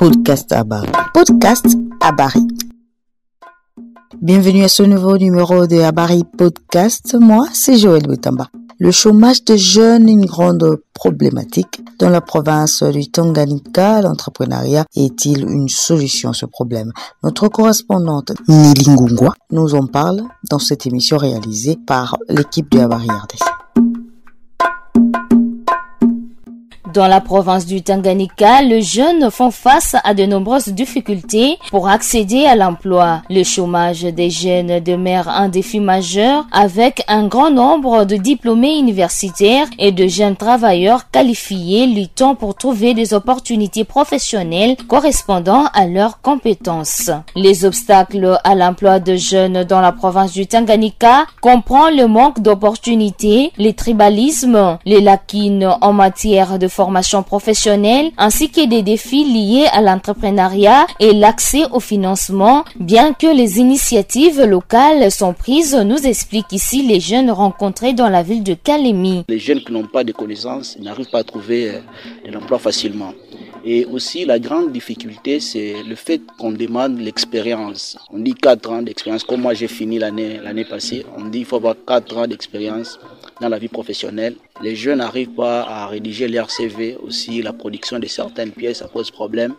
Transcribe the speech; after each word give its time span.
Podcast 0.00 0.50
Abari. 0.50 0.90
Podcast 1.12 1.76
Abari. 2.00 2.40
Bienvenue 4.22 4.64
à 4.64 4.68
ce 4.68 4.82
nouveau 4.82 5.18
numéro 5.18 5.66
de 5.66 5.76
Abari 5.76 6.24
Podcast. 6.38 7.14
Moi, 7.20 7.44
c'est 7.52 7.76
Joël 7.76 8.04
Boutamba. 8.04 8.48
Le 8.78 8.92
chômage 8.92 9.44
des 9.44 9.58
jeunes 9.58 10.08
est 10.08 10.12
une 10.12 10.24
grande 10.24 10.80
problématique. 10.94 11.82
Dans 11.98 12.08
la 12.08 12.22
province 12.22 12.82
du 12.82 13.10
Tanganyika, 13.10 14.00
l'entrepreneuriat 14.00 14.86
est-il 14.96 15.44
une 15.46 15.68
solution 15.68 16.30
à 16.30 16.32
ce 16.32 16.46
problème? 16.46 16.92
Notre 17.22 17.48
correspondante 17.48 18.32
Nili 18.48 18.88
Ngungwa 18.88 19.34
nous 19.50 19.74
en 19.74 19.86
parle 19.86 20.22
dans 20.48 20.58
cette 20.58 20.86
émission 20.86 21.18
réalisée 21.18 21.76
par 21.86 22.16
l'équipe 22.30 22.70
de 22.70 22.78
Abari 22.78 23.06
RDC. 23.06 23.59
Dans 26.92 27.06
la 27.06 27.20
province 27.20 27.66
du 27.66 27.82
Tanganyika, 27.82 28.62
les 28.62 28.82
jeunes 28.82 29.30
font 29.30 29.50
face 29.50 29.94
à 30.02 30.14
de 30.14 30.24
nombreuses 30.24 30.68
difficultés 30.68 31.58
pour 31.70 31.88
accéder 31.88 32.46
à 32.46 32.56
l'emploi. 32.56 33.22
Le 33.30 33.44
chômage 33.44 34.02
des 34.02 34.30
jeunes 34.30 34.80
demeure 34.80 35.28
un 35.28 35.48
défi 35.48 35.78
majeur 35.78 36.46
avec 36.50 37.04
un 37.06 37.28
grand 37.28 37.50
nombre 37.50 38.04
de 38.04 38.16
diplômés 38.16 38.78
universitaires 38.78 39.68
et 39.78 39.92
de 39.92 40.08
jeunes 40.08 40.36
travailleurs 40.36 41.10
qualifiés 41.10 41.86
luttant 41.86 42.34
pour 42.34 42.54
trouver 42.56 42.94
des 42.94 43.14
opportunités 43.14 43.84
professionnelles 43.84 44.76
correspondant 44.88 45.66
à 45.74 45.86
leurs 45.86 46.20
compétences. 46.22 47.10
Les 47.36 47.64
obstacles 47.64 48.38
à 48.42 48.54
l'emploi 48.54 48.98
de 48.98 49.14
jeunes 49.16 49.64
dans 49.64 49.80
la 49.80 49.92
province 49.92 50.32
du 50.32 50.46
Tanganyika 50.46 51.26
comprennent 51.40 51.96
le 51.96 52.08
manque 52.08 52.40
d'opportunités, 52.40 53.52
les 53.58 53.74
tribalismes, 53.74 54.78
les 54.84 55.00
lacunes 55.00 55.76
en 55.80 55.92
matière 55.92 56.58
de 56.58 56.66
formation 56.80 57.22
professionnelle 57.22 58.10
ainsi 58.16 58.48
que 58.48 58.66
des 58.66 58.80
défis 58.80 59.24
liés 59.24 59.66
à 59.70 59.82
l'entrepreneuriat 59.82 60.86
et 60.98 61.12
l'accès 61.12 61.64
au 61.72 61.78
financement. 61.78 62.64
Bien 62.76 63.12
que 63.12 63.26
les 63.26 63.58
initiatives 63.58 64.40
locales 64.42 65.10
sont 65.10 65.34
prises, 65.34 65.76
nous 65.76 66.02
explique 66.06 66.50
ici 66.52 66.78
les 66.86 66.98
jeunes 66.98 67.30
rencontrés 67.30 67.92
dans 67.92 68.08
la 68.08 68.22
ville 68.22 68.42
de 68.42 68.54
Kalemi. 68.54 69.24
Les 69.28 69.38
jeunes 69.38 69.60
qui 69.60 69.72
n'ont 69.72 69.90
pas 69.96 70.04
de 70.04 70.12
connaissances 70.12 70.78
n'arrivent 70.78 71.10
pas 71.10 71.18
à 71.18 71.24
trouver 71.24 71.68
euh, 71.68 71.80
de 72.26 72.32
l'emploi 72.32 72.58
facilement. 72.58 73.12
Et 73.62 73.84
aussi, 73.84 74.24
la 74.24 74.38
grande 74.38 74.72
difficulté, 74.72 75.38
c'est 75.38 75.74
le 75.86 75.94
fait 75.94 76.22
qu'on 76.38 76.52
demande 76.52 76.98
l'expérience. 76.98 77.98
On 78.10 78.18
dit 78.18 78.32
4 78.34 78.70
ans 78.70 78.80
d'expérience. 78.80 79.22
Comme 79.24 79.42
moi, 79.42 79.52
j'ai 79.52 79.68
fini 79.68 79.98
l'année, 79.98 80.40
l'année 80.42 80.64
passée, 80.64 81.04
on 81.18 81.24
dit 81.24 81.40
qu'il 81.40 81.46
faut 81.46 81.56
avoir 81.56 81.74
4 81.86 82.16
ans 82.16 82.26
d'expérience 82.26 82.98
dans 83.40 83.48
la 83.48 83.58
vie 83.58 83.68
professionnelle. 83.68 84.36
Les 84.62 84.76
jeunes 84.76 84.98
n'arrivent 84.98 85.34
pas 85.34 85.62
à 85.62 85.86
rédiger 85.86 86.28
leur 86.28 86.50
CV. 86.50 86.96
Aussi, 87.02 87.42
la 87.42 87.52
production 87.52 87.98
de 87.98 88.06
certaines 88.06 88.52
pièces, 88.52 88.78
ça 88.78 88.88
pose 88.88 89.10
problème. 89.10 89.54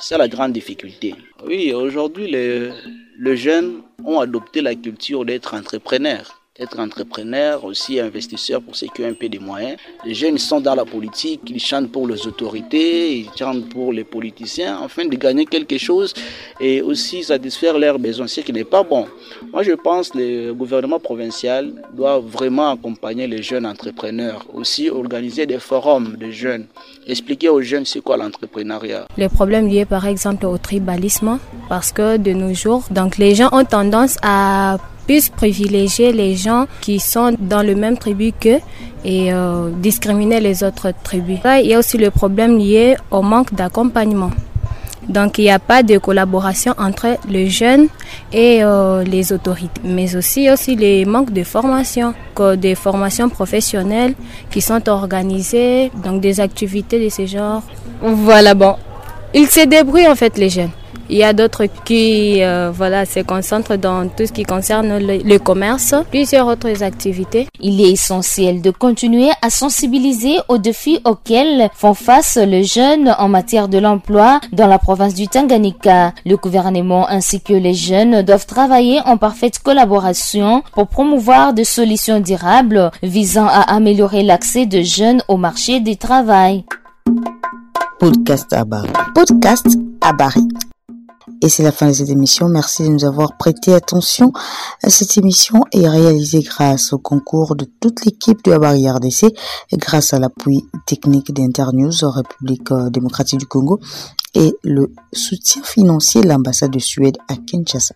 C'est 0.00 0.18
la 0.18 0.28
grande 0.28 0.52
difficulté. 0.52 1.14
Oui, 1.46 1.72
aujourd'hui, 1.72 2.30
les, 2.30 2.70
les 3.18 3.36
jeunes 3.36 3.82
ont 4.04 4.20
adopté 4.20 4.60
la 4.60 4.74
culture 4.74 5.24
d'être 5.24 5.54
entrepreneurs 5.54 6.43
être 6.56 6.78
entrepreneur, 6.78 7.64
aussi 7.64 7.98
investisseur 7.98 8.62
pour 8.62 8.76
ceux 8.76 8.86
qui 8.94 9.02
ont 9.02 9.08
un 9.08 9.14
peu 9.14 9.28
de 9.28 9.40
moyens. 9.40 9.76
Les 10.04 10.14
jeunes 10.14 10.38
sont 10.38 10.60
dans 10.60 10.76
la 10.76 10.84
politique, 10.84 11.40
ils 11.48 11.58
chantent 11.58 11.90
pour 11.90 12.06
les 12.06 12.24
autorités, 12.28 13.18
ils 13.18 13.30
chantent 13.36 13.68
pour 13.70 13.92
les 13.92 14.04
politiciens, 14.04 14.78
afin 14.84 15.04
de 15.04 15.16
gagner 15.16 15.46
quelque 15.46 15.78
chose 15.78 16.14
et 16.60 16.80
aussi 16.80 17.24
satisfaire 17.24 17.76
leurs 17.76 17.98
besoins, 17.98 18.28
ce 18.28 18.40
qui 18.40 18.52
n'est 18.52 18.62
pas 18.62 18.84
bon. 18.84 19.08
Moi, 19.52 19.64
je 19.64 19.72
pense 19.72 20.10
que 20.10 20.18
le 20.18 20.54
gouvernement 20.54 21.00
provincial 21.00 21.72
doit 21.92 22.20
vraiment 22.20 22.70
accompagner 22.70 23.26
les 23.26 23.42
jeunes 23.42 23.66
entrepreneurs, 23.66 24.46
aussi 24.52 24.88
organiser 24.88 25.46
des 25.46 25.58
forums 25.58 26.14
de 26.16 26.30
jeunes, 26.30 26.66
expliquer 27.08 27.48
aux 27.48 27.62
jeunes 27.62 27.84
c'est 27.84 28.00
quoi 28.00 28.16
l'entrepreneuriat. 28.16 29.08
Les 29.16 29.28
problèmes 29.28 29.66
liés 29.66 29.86
par 29.86 30.06
exemple 30.06 30.46
au 30.46 30.56
tribalisme, 30.56 31.40
parce 31.68 31.90
que 31.90 32.16
de 32.16 32.32
nos 32.32 32.54
jours, 32.54 32.84
donc 32.92 33.18
les 33.18 33.34
gens 33.34 33.48
ont 33.50 33.64
tendance 33.64 34.18
à 34.22 34.78
plus 35.06 35.28
privilégier 35.28 36.12
les 36.12 36.36
gens 36.36 36.66
qui 36.80 36.98
sont 37.00 37.34
dans 37.38 37.62
le 37.62 37.74
même 37.74 37.96
tribu 37.98 38.32
qu'eux 38.32 38.60
et 39.04 39.32
euh, 39.32 39.70
discriminer 39.70 40.40
les 40.40 40.64
autres 40.64 40.92
tribus. 41.02 41.38
il 41.62 41.66
y 41.66 41.74
a 41.74 41.78
aussi 41.78 41.98
le 41.98 42.10
problème 42.10 42.58
lié 42.58 42.96
au 43.10 43.22
manque 43.22 43.54
d'accompagnement. 43.54 44.30
Donc 45.08 45.36
il 45.38 45.42
n'y 45.42 45.50
a 45.50 45.58
pas 45.58 45.82
de 45.82 45.98
collaboration 45.98 46.74
entre 46.78 47.18
les 47.28 47.50
jeunes 47.50 47.88
et 48.32 48.64
euh, 48.64 49.04
les 49.04 49.32
autorités. 49.32 49.80
Mais 49.84 50.16
aussi 50.16 50.50
aussi 50.50 50.76
les 50.76 51.04
manques 51.04 51.32
de 51.32 51.44
formation, 51.44 52.14
des 52.56 52.74
formations 52.74 53.28
professionnelles 53.28 54.14
qui 54.50 54.60
sont 54.60 54.88
organisées, 54.88 55.90
donc 56.02 56.20
des 56.20 56.40
activités 56.40 57.04
de 57.04 57.10
ce 57.10 57.26
genre. 57.26 57.62
Voilà 58.00 58.54
bon. 58.54 58.76
Ils 59.34 59.48
se 59.48 59.66
débrouillent 59.66 60.08
en 60.08 60.14
fait 60.14 60.38
les 60.38 60.48
jeunes. 60.48 60.70
Il 61.08 61.18
y 61.18 61.22
a 61.24 61.32
d'autres 61.32 61.66
qui 61.84 62.42
euh, 62.42 62.70
voilà, 62.74 63.04
se 63.04 63.20
concentrent 63.20 63.76
dans 63.76 64.08
tout 64.08 64.26
ce 64.26 64.32
qui 64.32 64.44
concerne 64.44 64.98
le, 64.98 65.18
le, 65.18 65.38
commerce, 65.38 65.94
plusieurs 66.10 66.46
autres 66.46 66.82
activités. 66.82 67.46
Il 67.60 67.80
est 67.80 67.92
essentiel 67.92 68.62
de 68.62 68.70
continuer 68.70 69.30
à 69.42 69.50
sensibiliser 69.50 70.36
aux 70.48 70.58
défis 70.58 71.00
auxquels 71.04 71.68
font 71.74 71.94
face 71.94 72.36
les 72.36 72.64
jeunes 72.64 73.14
en 73.18 73.28
matière 73.28 73.68
de 73.68 73.78
l'emploi 73.78 74.40
dans 74.52 74.66
la 74.66 74.78
province 74.78 75.14
du 75.14 75.28
Tanganyika. 75.28 76.12
Le 76.24 76.36
gouvernement 76.36 77.08
ainsi 77.08 77.40
que 77.40 77.52
les 77.52 77.74
jeunes 77.74 78.22
doivent 78.22 78.46
travailler 78.46 79.00
en 79.04 79.16
parfaite 79.16 79.58
collaboration 79.58 80.62
pour 80.72 80.88
promouvoir 80.88 81.52
des 81.52 81.64
solutions 81.64 82.20
durables 82.20 82.90
visant 83.02 83.46
à 83.46 83.60
améliorer 83.74 84.22
l'accès 84.22 84.66
des 84.66 84.84
jeunes 84.84 85.22
au 85.28 85.36
marché 85.36 85.80
du 85.80 85.96
travail. 85.96 86.64
Podcast 87.98 88.52
Abari. 88.52 88.88
Podcast 89.14 89.66
Abari. 90.00 90.46
Et 91.44 91.50
c'est 91.50 91.62
la 91.62 91.72
fin 91.72 91.88
de 91.88 91.92
cette 91.92 92.08
émission. 92.08 92.48
Merci 92.48 92.84
de 92.84 92.88
nous 92.88 93.04
avoir 93.04 93.36
prêté 93.36 93.74
attention. 93.74 94.32
Cette 94.88 95.18
émission 95.18 95.60
est 95.72 95.86
réalisée 95.86 96.40
grâce 96.40 96.94
au 96.94 96.98
concours 96.98 97.54
de 97.54 97.66
toute 97.80 98.06
l'équipe 98.06 98.42
de 98.44 98.50
la 98.50 98.58
barrière 98.58 98.94
RDC 98.94 99.24
et 99.70 99.76
grâce 99.76 100.14
à 100.14 100.18
l'appui 100.18 100.64
technique 100.86 101.34
d'Internews, 101.34 101.92
République 102.02 102.72
démocratique 102.90 103.40
du 103.40 103.46
Congo 103.46 103.78
et 104.34 104.54
le 104.62 104.94
soutien 105.12 105.62
financier 105.62 106.22
de 106.22 106.28
l'ambassade 106.28 106.70
de 106.70 106.78
Suède 106.78 107.18
à 107.28 107.34
Kinshasa. 107.36 107.94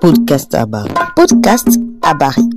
Podcast 0.00 0.54
Abari. 0.54 0.94
Podcast 1.16 1.80
Abari. 2.02 2.48